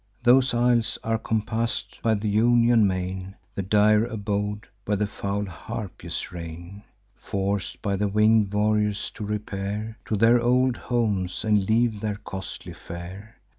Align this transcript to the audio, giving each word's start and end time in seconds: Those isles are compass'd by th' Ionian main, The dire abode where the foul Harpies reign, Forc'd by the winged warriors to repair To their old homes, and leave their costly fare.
Those 0.23 0.51
isles 0.55 0.97
are 1.03 1.19
compass'd 1.19 1.99
by 2.01 2.15
th' 2.15 2.25
Ionian 2.25 2.87
main, 2.87 3.35
The 3.53 3.61
dire 3.61 4.03
abode 4.05 4.65
where 4.85 4.97
the 4.97 5.05
foul 5.05 5.45
Harpies 5.45 6.31
reign, 6.31 6.81
Forc'd 7.13 7.79
by 7.83 7.97
the 7.97 8.07
winged 8.07 8.51
warriors 8.51 9.11
to 9.11 9.23
repair 9.23 9.99
To 10.05 10.15
their 10.15 10.41
old 10.41 10.75
homes, 10.75 11.45
and 11.45 11.69
leave 11.69 11.99
their 12.01 12.15
costly 12.25 12.73
fare. 12.73 13.35